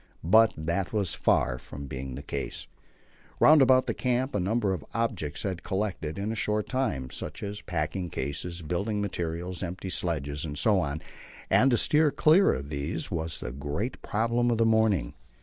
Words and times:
But 0.23 0.53
that 0.57 0.91
was 0.91 1.13
far 1.13 1.59
from 1.59 1.85
being 1.85 2.15
the 2.15 2.23
case. 2.23 2.65
Round 3.39 3.61
about 3.61 3.85
the 3.85 3.93
camp 3.93 4.33
a 4.33 4.39
number 4.39 4.73
of 4.73 4.83
objects 4.95 5.43
had 5.43 5.61
collected 5.61 6.17
in 6.17 6.31
a 6.31 6.35
short 6.41 6.67
time, 6.67 7.11
such 7.11 7.43
as 7.43 7.61
packing 7.61 8.09
cases, 8.09 8.63
building 8.63 8.99
materials, 8.99 9.61
empty 9.61 9.91
sledges, 9.91 10.43
etc., 10.43 10.97
and 11.51 11.69
to 11.69 11.77
steer 11.77 12.09
clear 12.09 12.51
of 12.51 12.69
these 12.69 13.11
was 13.11 13.39
the 13.41 13.51
great 13.51 14.01
problem 14.01 14.49
of 14.49 14.57
the 14.57 14.65
morning. 14.65 15.13